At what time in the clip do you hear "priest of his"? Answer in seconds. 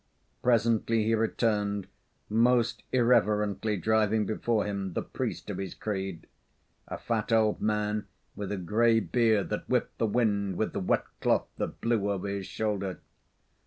5.03-5.75